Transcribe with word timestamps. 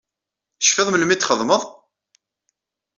Tecfiḍ 0.59 0.87
melmi 0.89 1.13
i 1.15 1.17
t-txedmeḍ? 1.17 1.63